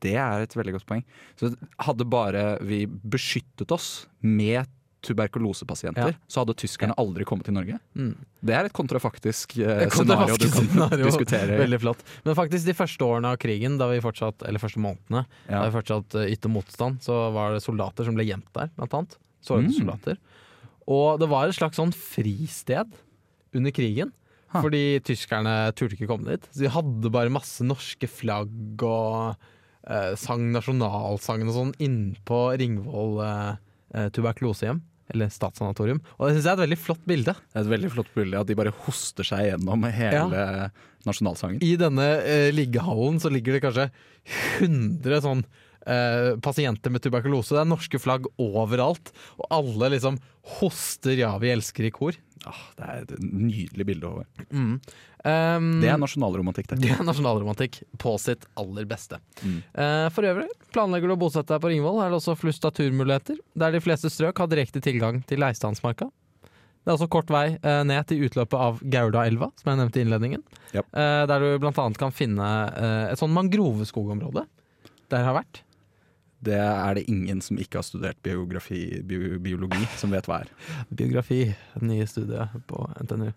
[0.00, 1.02] Det er et veldig godt poeng.
[1.36, 1.52] Så
[1.84, 3.90] hadde bare vi beskyttet oss
[4.24, 4.64] med
[5.06, 6.18] tuberkulosepasienter, Ja.
[6.28, 7.78] så hadde tyskerne aldri kommet til Norge.
[7.96, 8.14] Mm.
[8.44, 11.04] Det er et kontrafaktisk eh, scenario du kan scenario.
[11.10, 11.58] diskutere.
[11.60, 12.04] Veldig flott.
[12.24, 15.74] Men faktisk de første årene av krigen, da vi fortsatt, eller første månedene, da vi
[15.78, 19.18] fortsatt uh, ytte motstand, så var det soldater som ble gjemt der, blant annet.
[19.44, 19.78] Sårede Mm.
[19.78, 20.18] soldater.
[20.90, 22.90] Og det var et slags sånn fristed
[23.54, 24.12] under krigen.
[24.50, 24.60] Ha.
[24.64, 26.48] Fordi tyskerne turte ikke komme dit.
[26.50, 29.36] Så de hadde bare masse norske flagg og
[29.86, 33.52] eh, sang nasjonalsangen og sånn innpå Ringvoll eh,
[33.94, 34.80] eh, tuberkulosehjem.
[35.10, 36.00] Eller statssanatorium.
[36.18, 37.34] Og det syns jeg er et veldig flott bilde.
[37.34, 40.44] Det er et veldig flott bilde at de bare hoster seg gjennom hele
[41.08, 41.62] nasjonalsangen.
[41.64, 43.88] I denne eh, liggehallen så ligger det kanskje
[44.60, 45.44] 100 sånn
[45.86, 47.54] eh, pasienter med tuberkulose.
[47.56, 50.18] Det er norske flagg overalt, og alle liksom
[50.58, 52.16] hoster 'ja, vi elsker' i kor.
[52.48, 54.08] Ah, det er et nydelig bilde.
[54.08, 54.44] Håvard.
[54.48, 54.80] Mm.
[55.20, 56.78] Um, Det er nasjonalromantikk, det.
[56.80, 59.18] det er nasjonalromantikk på sitt aller beste.
[59.44, 59.58] Mm.
[59.76, 62.72] Uh, for øvrig, planlegger du å bosette deg på Ringvoll, er det også flust av
[62.78, 66.08] turmuligheter, der de fleste strøk har direkte tilgang til Leistandsmarka.
[66.80, 70.04] Det er også kort vei uh, ned til utløpet av Gaurdaelva, som jeg nevnte i
[70.06, 70.44] innledningen.
[70.72, 70.88] Yep.
[70.96, 72.46] Uh, der du annet kan finne
[73.12, 74.46] et sånn mangroveskogområde.
[75.12, 75.60] Der har vært.
[76.40, 80.52] Det er det ingen som ikke har studert biografi, bio, biologi, som vet hva er.
[81.02, 81.42] Biografi,
[81.84, 83.28] nye studiet på NTNU.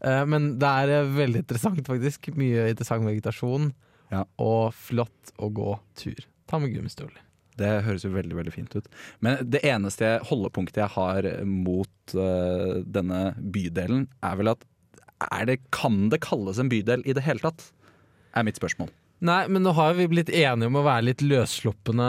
[0.00, 2.30] Eh, men det er eh, veldig interessant, faktisk.
[2.40, 3.70] Mye interessant vegetasjon.
[4.12, 4.24] Ja.
[4.40, 6.26] Og flott å gå tur.
[6.48, 7.20] Ta med gummistøvler.
[7.56, 8.88] Det høres jo veldig veldig fint ut.
[9.24, 14.66] Men det eneste holdepunktet jeg har mot uh, denne bydelen, er vel at
[15.32, 17.70] er det, Kan det kalles en bydel i det hele tatt?
[18.36, 18.92] Er mitt spørsmål.
[19.24, 22.08] Nei, men nå har vi blitt enige om å være litt løssluppende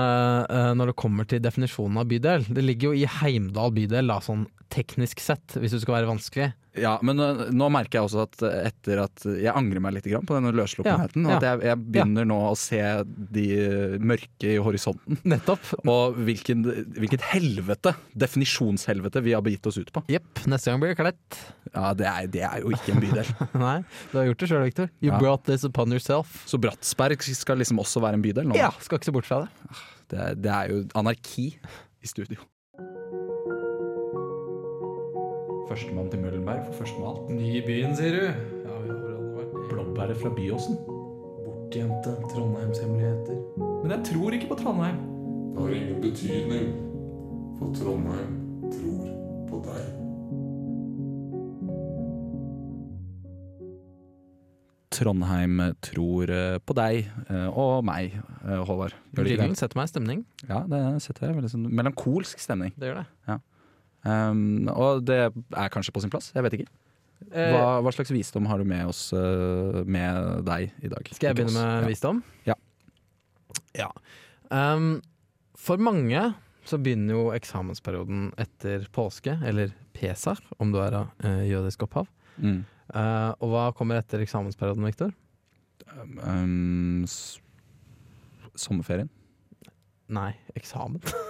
[0.51, 2.43] uh, når det kommer til definisjonen av bydel.
[2.51, 4.43] Det ligger jo i Heimdal bydel, da, sånn
[4.73, 6.49] teknisk sett, hvis du skal være vanskelig.
[6.81, 10.07] Ja, Men øh, nå merker jeg også at øh, etter at jeg angrer meg litt
[10.27, 11.25] på denne løssluppenheten.
[11.25, 11.37] Ja, ja.
[11.37, 15.17] At jeg, jeg begynner nå å se de øh, mørke i horisonten.
[15.27, 15.71] Nettopp.
[15.93, 16.63] Og hvilken,
[16.97, 20.03] hvilket helvete, definisjonshelvete, vi har begitt oss ut på.
[20.11, 20.43] Jepp.
[20.49, 21.39] Neste gang blir det klett.
[21.73, 23.31] Ja, Det er, det er jo ikke en bydel.
[23.65, 23.77] Nei,
[24.11, 24.91] du har gjort det sjøl, Victor.
[25.01, 25.19] You Ja.
[25.21, 26.43] brought this upon yourself.
[26.47, 28.57] Så Bratsberg skal liksom også være en bydel nå?
[28.59, 29.49] Ja, skal ikke se bort fra det.
[30.11, 32.39] Det, er- det er jo anarki i studio.
[35.67, 37.29] Førstemann til Møllenberg for første med alt.
[37.35, 38.23] Ny i byen, sier du?
[38.63, 40.77] Ja, vi har alle vært Blåbæret fra Byåsen.
[41.43, 43.41] Bortgjemte Trondheimshemmeligheter.
[43.83, 45.01] Men jeg tror ikke på Trondheim.
[45.51, 46.69] Det har ingen betydning,
[47.59, 48.37] for Trondheim
[48.71, 49.09] tror
[49.49, 49.83] på deg.
[54.97, 58.15] Trondheim tror eh, på deg eh, og meg,
[58.47, 58.95] eh, Håvard.
[59.11, 59.59] Gjør det ikke det?
[59.59, 60.25] setter meg i stemning.
[60.47, 62.71] Ja, det setter jeg veldig sånn melankolsk stemning.
[62.79, 63.39] Det gjør det.
[64.07, 66.67] Um, og det er kanskje på sin plass, jeg vet ikke.
[67.33, 71.09] Eh, Hva, hva slags visdom har du med oss eh, med deg i dag?
[71.11, 71.87] Skal jeg begynne med Ja.
[71.89, 72.19] visdom?
[72.47, 72.55] Ja.
[73.75, 73.89] Ja.
[74.53, 75.01] Um,
[75.57, 76.21] for mange
[76.67, 82.07] så begynner jo eksamensperioden etter påske, eller Pesach, om du er av eh, jødisk opphav.
[82.37, 82.61] Mm.
[82.93, 85.11] Uh, og hva kommer etter eksamensperioden, Viktor?
[86.21, 87.03] Um,
[88.55, 89.09] sommerferien?
[90.13, 91.01] Nei, eksamen.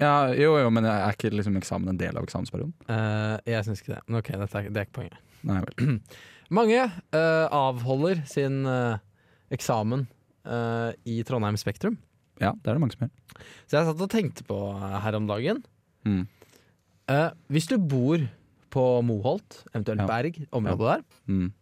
[0.00, 2.74] Ja, jo, jo, men er ikke liksom eksamen en del av eksamensperioden?
[2.92, 4.00] Eh, jeg syns ikke det.
[4.08, 5.20] Men ok, dette er, det er ikke poenget.
[5.48, 6.00] Nei vel.
[6.58, 8.98] Mange eh, avholder sin eh,
[9.56, 10.04] eksamen
[10.44, 11.96] eh, i Trondheim Spektrum.
[12.42, 13.42] Ja, det er det mange som gjør.
[13.70, 15.62] Så jeg satt og tenkte på eh, her om dagen
[16.04, 16.24] Mm.
[17.08, 18.18] eh, Hvis du bor
[18.74, 20.06] på Moholt, eventuelt Ja.
[20.10, 21.52] Berg, området der, Mm.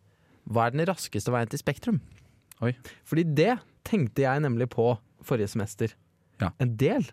[0.49, 1.99] hva er den raskeste veien til Spektrum?
[2.65, 2.73] Oi.
[3.05, 5.93] Fordi det tenkte jeg nemlig på forrige semester.
[6.41, 6.51] Ja.
[6.59, 7.05] En del.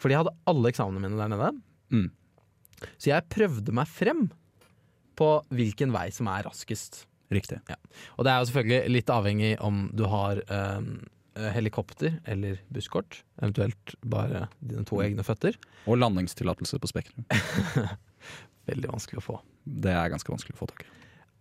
[0.00, 1.50] Fordi jeg hadde alle eksamene mine der nede.
[1.94, 2.08] Mm.
[2.96, 4.26] Så jeg prøvde meg frem
[5.16, 7.04] på hvilken vei som er raskest.
[7.32, 7.58] Riktig.
[7.70, 7.78] Ja.
[8.16, 10.90] Og det er jo selvfølgelig litt avhengig om du har eh,
[11.56, 13.22] helikopter eller busskort.
[13.40, 15.56] Eventuelt bare dine to egne føtter.
[15.86, 17.26] Og landingstillatelse på Spektrum.
[18.70, 19.40] Veldig vanskelig å få.
[19.64, 20.92] Det er ganske vanskelig å få tak i.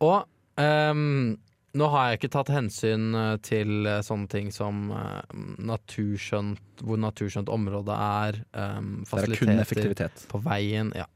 [0.05, 0.17] Og
[0.61, 1.35] ehm,
[1.75, 5.35] nå har jeg ikke tatt hensyn eh, til eh, sånne ting som eh,
[5.67, 10.93] naturskjønt, hvor naturskjønt området er, ehm, Det er på veien.
[10.95, 11.07] Ja.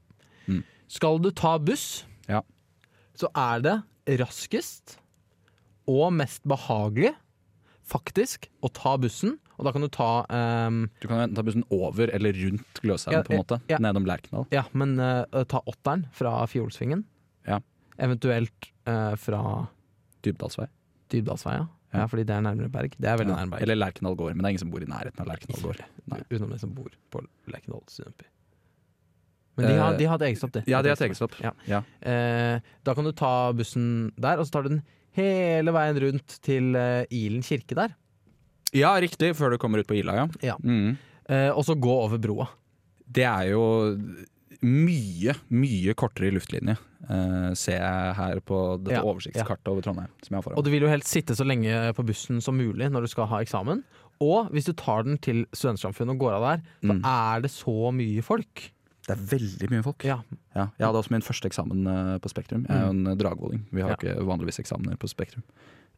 [0.46, 0.62] Mm.
[0.90, 2.42] Skal du ta buss Ja.
[3.14, 3.76] så er det
[4.20, 4.98] raskest
[5.88, 7.14] og mest behagelig
[7.90, 9.38] faktisk å ta bussen.
[9.58, 13.24] Og da kan du ta um, Du kan ta bussen over eller rundt Gløshaugen, Ja,
[13.26, 13.60] på en måte.
[13.68, 13.80] ja.
[13.82, 14.46] Nedom Lerkendal.
[14.54, 17.04] Ja, men uh, ta åtteren fra Fjolsvingen.
[17.48, 17.58] Ja.
[17.98, 19.42] Eventuelt uh, fra
[20.24, 20.66] Dybdalsvei.
[21.12, 21.66] Dybdalsvei, Ja.
[21.92, 22.04] Ja.
[22.06, 22.92] fordi det er nærmere Berg.
[23.00, 23.36] Det er veldig Ja.
[23.44, 23.62] nærme Berg.
[23.62, 25.80] Eller Lerkendal gård, men det er ingen som bor i nærheten av Lerkendal gård.
[26.30, 28.24] Utenom de som bor på Lerkendal studentby.
[29.56, 30.62] Men de har, Eh, de har et eget stopp, de.
[30.70, 31.34] Ja, de har et eget stopp.
[31.42, 31.50] Ja.
[31.66, 31.82] Ja.
[32.00, 36.38] Eh, da kan du ta bussen der, og så tar du den hele veien rundt
[36.40, 37.94] til eh, Ilen kirke der.
[38.72, 40.28] Ja, riktig, før du kommer ut på Ila, ja.
[40.42, 40.56] Ja.
[40.62, 40.96] Mm.
[41.28, 42.46] Eh, og så gå over broa.
[43.10, 43.98] Det er jo
[44.62, 46.76] mye, mye kortere i luftlinje,
[47.08, 50.10] eh, ser jeg her på dette Ja, oversiktskartet over Trondheim.
[50.22, 50.58] Som jeg har foran.
[50.58, 53.26] Og du vil jo helst sitte så lenge på bussen som mulig når du skal
[53.30, 53.82] ha eksamen.
[54.20, 57.02] Og hvis du tar den til Studentsamfunnet og går av der, så Mm.
[57.04, 58.70] er det så mye folk.
[59.06, 60.04] Det er veldig mye folk.
[60.04, 60.18] Ja.
[60.54, 62.66] Ja, jeg hadde også min første eksamen eh, på Spektrum.
[62.68, 63.64] Jeg er jo en eh, dragvolling.
[63.72, 63.96] Vi har Ja.
[63.96, 65.42] ikke vanligvis eksamener på Spektrum.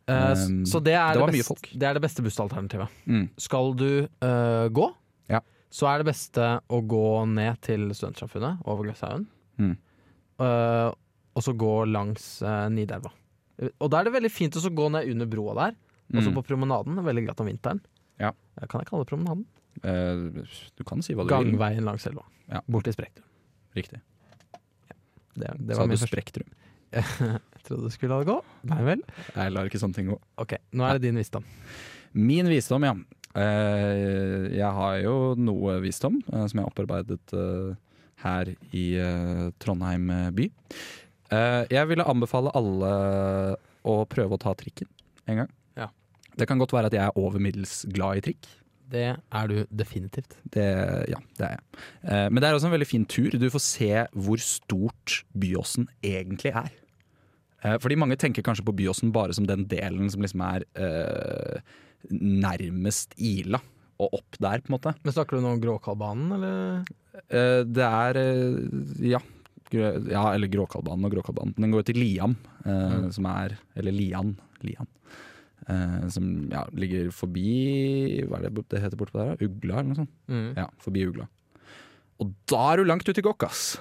[0.08, 2.88] Uh, Um, så det er det det, beste, det er det beste bussalternativet.
[3.06, 3.28] Mm.
[3.38, 4.92] Skal du uh, gå,
[5.30, 5.38] Ja.
[5.70, 9.26] så er det beste å gå ned til Studentsamfunnet over Gløshaugen.
[9.60, 9.76] Mm.
[10.42, 10.90] Eh,
[11.32, 13.10] og så gå langs uh, Nidelva.
[13.58, 15.76] Eh, Og da er det veldig fint å gå ned under broa der.
[16.12, 16.34] Også Mm.
[16.36, 16.98] på promenaden.
[17.06, 17.80] Veldig glatt om vinteren.
[18.20, 18.32] Ja.
[18.60, 19.46] Eh, Kan jeg kalle det promenaden?
[19.82, 20.44] Eh,
[20.76, 21.52] du kan si hva du vil.
[21.54, 22.24] Gangveien langs elva.
[22.50, 22.60] Ja.
[22.68, 23.24] Bort til Spektrum.
[23.74, 24.00] Riktig.
[25.34, 25.96] Det, det Sa du.
[25.96, 26.50] Spektrum?
[26.92, 28.34] Jeg trodde du skulle la det gå.
[28.68, 29.02] Nei vel.
[29.32, 30.18] Jeg lar ikke sånne ting gå.
[30.42, 31.44] Ok, nå er det din visdom.
[32.12, 32.92] Min visdom, ja.
[33.32, 37.70] Eh, jeg har jo noe visdom eh, som jeg har opparbeidet eh,
[38.22, 40.48] her i eh, Trondheim eh, by.
[41.32, 42.92] Eh, jeg ville anbefale alle
[43.82, 44.90] å prøve å ta trikken
[45.30, 45.52] en gang.
[45.78, 45.88] Ja.
[46.38, 48.50] Det kan godt være at jeg er over middels glad i trikk.
[48.92, 50.36] Det er du definitivt.
[50.52, 50.66] Det,
[51.08, 51.62] ja, det er jeg.
[52.28, 53.32] Men det er også en veldig fin tur.
[53.40, 56.68] Du får se hvor stort Byåsen egentlig er.
[57.80, 61.62] Fordi mange tenker kanskje på Byåsen bare som den delen som liksom er eh,
[62.10, 63.60] nærmest Ila
[64.02, 64.94] og opp der, på en måte.
[65.04, 66.82] Men Snakker du nå om Gråkallbanen, eller?
[67.28, 69.20] Eh, det er eh, ja.
[69.72, 71.54] Ja, eller Gråkallbanen og Gråkallbanen.
[71.56, 72.34] Den går jo til Liam,
[72.66, 73.06] eh, Mm.
[73.12, 74.34] som er Eller Lian.
[74.62, 74.86] Lian.
[75.70, 79.36] Uh, som ja, ligger forbi Hva er det det heter bortpå der?
[79.46, 80.10] Ugla, eller noe sånt?
[80.28, 80.56] Mm.
[80.58, 81.28] Ja, forbi Ugla.
[82.18, 83.78] Og da er du langt ute i gokk, ass!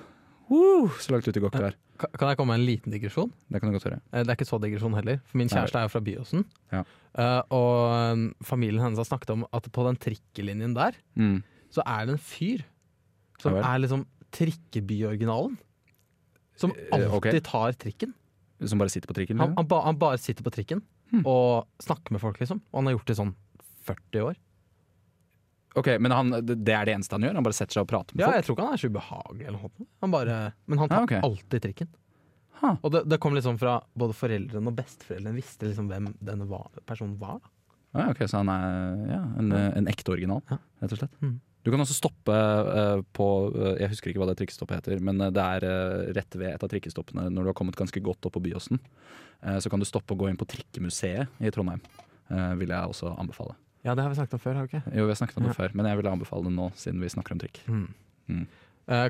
[0.51, 1.75] Uh, så langt ute i gokk du er.
[1.97, 3.31] Kan jeg komme med en liten digresjon?
[3.49, 3.99] Det kan du godt høre.
[4.13, 5.55] Det er ikke så digresjon heller, for min Nei.
[5.57, 6.45] kjæreste er jo fra Byåsen.
[6.71, 6.83] Ja.
[7.49, 11.41] Og um, familien hennes har snakket om at på den trikkelinjen der, Mm.
[11.73, 12.61] så er det en fyr
[13.41, 15.57] som Ja er liksom trikkebyoriginalen.
[16.61, 17.39] Som Eh, alltid okay.
[17.41, 18.13] tar trikken.
[18.63, 19.39] Som bare sitter på trikken?
[19.41, 21.25] Han, han, ba, han bare sitter på trikken Hmm.
[21.27, 22.61] og snakker med folk, liksom.
[22.71, 23.33] Og han har gjort det i sånn
[23.83, 24.35] 40 år.
[25.75, 27.35] Ok, Men han, det er det eneste han gjør?
[27.35, 28.35] Han bare setter seg og prater med Ja, folk?
[28.37, 29.87] jeg tror ikke han er så ubehagelig eller noe.
[30.01, 31.19] Han bare, men han tar Ah, okay.
[31.23, 31.89] alltid trikken.
[32.61, 32.77] Ha.
[32.83, 36.69] Og det, det kom liksom fra både foreldrene og besteforeldrene visste liksom hvem denne var,
[36.85, 37.39] personen var.
[37.93, 38.09] Da.
[38.11, 40.59] Ok, Så han er ja, en, en ekte original, Ja.
[40.81, 41.15] rett og slett.
[41.21, 41.39] Mm.
[41.63, 45.21] Du kan også stoppe eh, på eh, Jeg husker ikke hva det trikkestoppet heter, men
[45.21, 45.65] eh, det er
[46.17, 48.79] rett ved et av trikkestoppene når du har kommet ganske godt opp på Byåsen.
[49.61, 51.79] Så kan du stoppe og gå inn på Trikkemuseet i Trondheim.
[52.59, 53.55] Vil jeg også anbefale.
[53.81, 54.91] Ja, det har vi snakket om før, har vi ikke?
[54.93, 55.57] Jo, vi har snakket om det Ja.
[55.57, 57.57] før, men jeg ville anbefale det nå, siden vi snakker om trikk.
[57.65, 57.87] Mm.
[58.29, 58.43] Mm.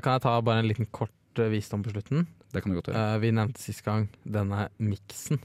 [0.00, 2.24] Kan jeg ta bare en liten kort visdom på slutten?
[2.52, 3.20] Det kan du godt gjøre.
[3.20, 5.42] Vi nevnte sist gang denne miksen,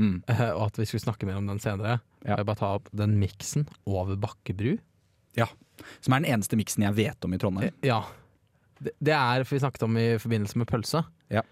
[0.00, 0.22] Mm.
[0.56, 1.98] og at vi skulle snakke mer om den senere.
[2.24, 2.36] Ja.
[2.40, 4.78] Jeg bare ta opp den miksen over Bakkebru.
[6.00, 7.70] Som er den eneste miksen jeg vet om i Trondheim.
[7.82, 8.02] Eh, Ja.
[8.82, 11.02] Det, det er, for vi snakket om i forbindelse med pølse.
[11.30, 11.42] Ja.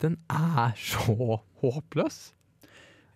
[0.00, 2.32] Den er så håpløs.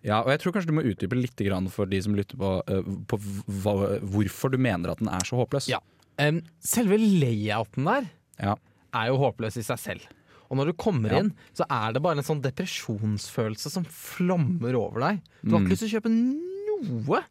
[0.03, 2.49] Ja, og jeg tror kanskje du må utdype litt grann for de som lytter på,
[2.67, 3.19] eh, på
[3.61, 5.67] hva, hvorfor du mener at den er så håpløs.
[5.69, 5.77] Ja.
[6.17, 8.09] Um, selve layouten der
[8.41, 8.55] Ja.
[8.93, 10.07] er jo håpløs i seg selv.
[10.49, 11.19] Og når du kommer Ja.
[11.19, 15.21] inn, så er det bare en sånn depresjonsfølelse som flommer over deg.
[15.45, 15.67] Du har Mm.
[15.67, 17.23] ikke lyst til å kjøpe noe!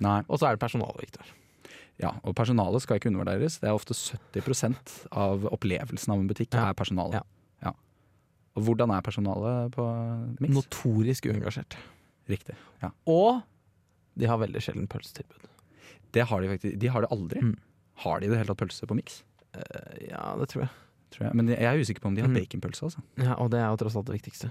[0.00, 0.22] Nei.
[0.28, 1.24] Og så er det personalet, Victor.
[2.02, 3.60] Ja, og personalet skal ikke undervurderes.
[3.62, 6.68] Det er ofte 70% av opplevelsen av en butikk Ja.
[6.70, 7.14] er personalet.
[7.20, 7.22] Ja.
[7.68, 7.72] Ja.
[8.56, 9.84] Og hvordan er personalet på
[10.40, 10.54] Mix?
[10.54, 11.76] Notorisk uengasjert.
[12.28, 12.56] Riktig.
[12.82, 12.90] Ja.
[13.06, 13.42] Og
[14.18, 15.46] de har veldig sjelden pølsetilbud.
[16.14, 16.78] Det har de faktisk.
[16.78, 17.40] De har det aldri.
[17.42, 17.56] Mm.
[18.04, 19.22] Har de i det hele tatt pølse på Mix?
[19.54, 20.70] Uh, Ja, det tror jeg.
[21.14, 21.34] Tror jeg.
[21.34, 22.34] Men jeg er usikker på om de har Mm.
[22.34, 22.82] baconpølse.
[22.82, 23.02] Altså.
[23.18, 24.50] Ja, Og det er jo tross alt det viktigste.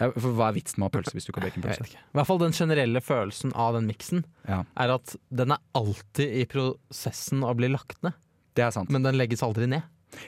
[0.00, 1.86] Ja, for hva er vitsen med å ha pølse hvis du ikke har baconpølse?
[1.92, 6.32] I hvert fall den generelle følelsen av den miksen Ja, er at den er alltid
[6.40, 8.16] i prosessen å bli lagt ned,
[8.56, 8.90] det er sant.
[8.90, 9.84] men den legges aldri ned.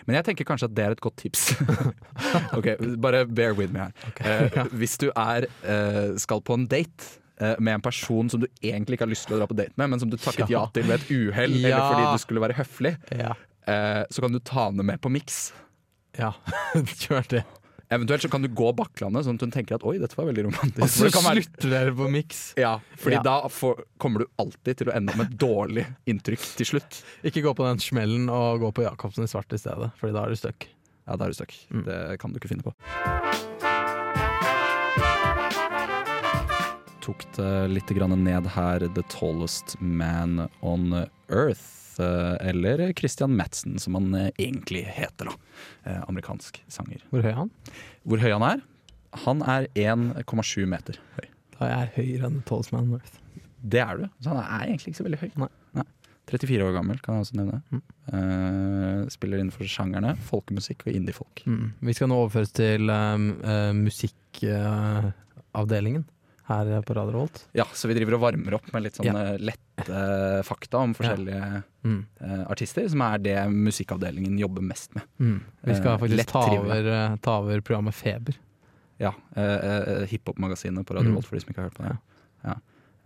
[0.06, 1.56] Men jeg tenker kanskje at det er et godt tips.
[2.58, 2.68] ok,
[3.02, 3.92] Bare bear with me her.
[4.22, 7.08] Eh, hvis du er, eh, skal på en date
[7.42, 9.74] eh, med en person som du egentlig ikke har lyst til å dra på date
[9.80, 10.66] med, men som du takket ja, Ja.
[10.76, 11.72] til ved et uhell Ja.
[11.72, 13.32] eller fordi du skulle være høflig, Ja.
[13.66, 15.48] eh, så kan du ta henne med på Mix.
[16.18, 16.30] Ja,
[17.02, 17.42] kjør det.
[17.92, 20.46] Eventuelt så kan du gå Bakklandet, sånn at hun tenker at oi, dette var veldig
[20.46, 20.82] romantisk.
[20.82, 22.40] Og så det være- slutter dere på miks.
[22.56, 23.22] Ja, fordi Ja.
[23.22, 27.02] da får, kommer du alltid til å ende opp med et dårlig inntrykk til slutt.
[27.22, 30.24] Ikke gå på den smellen og gå på Jacobsen i svart i stedet, Fordi da
[30.24, 30.66] er du stuck.
[31.06, 31.52] Ja, da er du stuck.
[31.70, 31.84] Mm.
[31.84, 32.72] Det kan du ikke finne på.
[37.02, 41.81] Tok det litt grann ned her The Tallest Man on Earth.
[42.00, 45.30] Eh, Eller Christian Madsen, som han eh, egentlig heter.
[45.30, 45.34] da.
[45.84, 47.02] Eh, Amerikansk sanger.
[47.10, 47.50] Hvor høy er han?
[48.08, 48.58] Hvor høy han er?
[49.26, 51.26] Han er 1,7 meter høy.
[51.58, 53.18] Da er jeg høyere enn Tallest North.
[53.62, 54.06] Det er du.
[54.20, 55.30] Så han er egentlig ikke så veldig høy.
[55.44, 55.50] Nei.
[56.30, 57.58] 34 år gammel, kan jeg også nevne.
[57.74, 57.82] Mm.
[58.12, 61.36] Uh, spiller innenfor sjangerne folkemusikk og indie-folk.
[61.44, 61.66] Mm.
[61.82, 66.04] Vi skal nå overføres til um, uh, musikkavdelingen
[66.54, 67.46] her på Radio Volt.
[67.56, 69.36] Ja, så vi driver og varmer opp med litt sånne Ja.
[69.50, 72.04] lette fakta om forskjellige Mm.
[72.20, 75.02] eh, artister, som er det musikkavdelingen jobber mest med.
[75.18, 75.40] Mm.
[75.64, 78.34] Vi skal Eh, faktisk ta over, eh, ta over programmet Feber.
[79.00, 81.14] Ja, Uh, Hiphop-magasinet på Radio Mm.
[81.16, 81.98] Volt, for de som ikke har hørt på det.
[82.44, 82.54] Ja.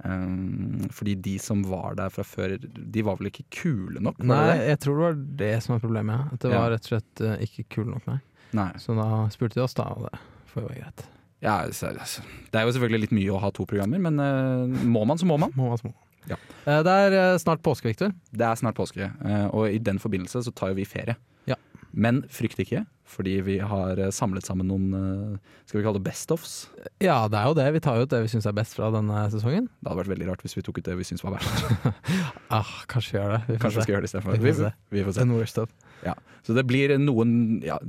[0.05, 4.19] Um, fordi de som var der fra før, de var vel ikke kule nok?
[4.23, 6.19] Nei, jeg tror det var det som var problemet.
[6.19, 6.29] ja.
[6.33, 6.61] At det Ja.
[6.61, 8.21] var rett og slett uh, ikke kule nok, nei.
[8.53, 8.73] Nei.
[8.77, 10.19] Så da spurte de oss, da, og det
[10.53, 11.07] får jo være greit.
[11.47, 15.05] Ja, altså, det er jo selvfølgelig litt mye å ha to programmer, men uh, må
[15.07, 15.55] man, så må man.
[15.55, 15.93] Må være små.
[16.27, 16.39] Ja.
[16.67, 18.11] Eh, Det er eh, snart påske, Victor.
[18.35, 21.15] Det er snart påske, eh, og i den forbindelse så tar jo vi ferie.
[21.47, 21.55] Ja.
[21.97, 26.07] Men frykt ikke, fordi vi har eh, samlet sammen noen eh, skal vi kalle det
[26.11, 26.55] best-offs.
[27.01, 27.67] Ja, det er jo det.
[27.79, 29.71] Vi tar jo ut det vi syns er best fra denne sesongen.
[29.81, 31.65] Det hadde vært veldig rart hvis vi tok ut det vi syns var verst.
[32.57, 33.39] Ah, kanskje vi gjør det.
[33.49, 34.37] Vi Kanskje vi skal gjøre det istedenfor.
[34.39, 35.25] Vi Vi, vi får se.
[35.25, 35.73] Den worst of.
[36.47, 37.31] Så det blir noen
[37.65, 37.81] ja,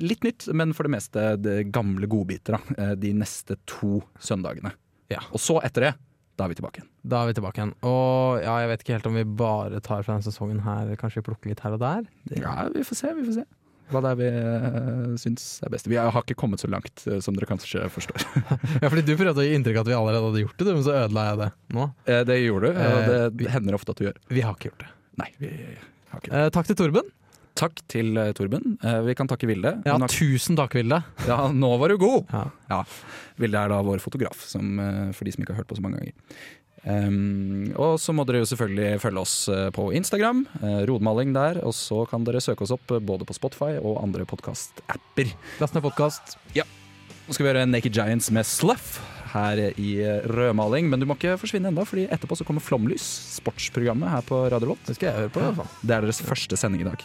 [0.00, 4.72] litt nytt, men for det meste det gamle godbiter da, eh, de neste to søndagene.
[5.12, 5.20] Ja.
[5.28, 5.92] Og så etter det,
[6.38, 6.88] da er vi tilbake igjen.
[7.10, 7.72] Da er vi tilbake igjen.
[7.88, 10.92] Og ja, jeg vet ikke helt om vi bare tar fra denne sesongen her.
[11.00, 12.04] Kanskje vi plukker litt her og der.
[12.30, 13.44] Det- Ja, vi får se, vi får se.
[13.88, 15.86] Hva det er vi uh, syns er best.
[15.88, 18.20] Vi har ikke kommet så langt, uh, som dere kanskje forstår.
[18.82, 20.84] Ja, fordi Du prøvde å gi inntrykk av at vi allerede hadde gjort det, men
[20.84, 21.48] så ødela jeg det
[21.78, 21.86] nå.
[22.04, 24.18] Eh, det gjorde du, og Eh, det hender ofte at du gjør.
[24.28, 24.90] Vi har ikke gjort det.
[25.22, 25.48] Nei, vi
[26.12, 26.42] har ikke det.
[26.44, 27.08] Eh, takk til Torben.
[27.58, 28.76] Takk til eh, Torben.
[28.86, 29.72] Eh, vi kan takke Vilde.
[29.86, 31.00] Ja, har- tusen takk, Vilde.
[31.26, 32.30] ja, nå var du god!
[32.70, 32.84] Ja.
[33.38, 35.82] Vilde er da vår fotograf, som, eh, for de som ikke har hørt på så
[35.84, 36.14] mange ganger.
[36.88, 39.32] Um, og så må dere jo selvfølgelig følge oss
[39.74, 40.44] på Instagram.
[40.86, 41.58] rodmaling der.
[41.66, 45.34] Og så kan dere søke oss opp både på Spotify og andre podkast-apper.
[45.60, 46.38] Last ned podkast.
[46.54, 49.00] Nå skal vi gjøre Naked Giants med Sluff
[49.34, 49.90] her i
[50.30, 50.88] rødmaling.
[50.88, 53.04] Men du må ikke forsvinne ennå, Fordi etterpå så kommer Flomlys,
[53.36, 54.86] sportsprogrammet her på Radio Lot.
[54.86, 55.68] Det skal jeg høre på, i hvert fall.
[55.82, 57.04] Det er deres første sending i dag.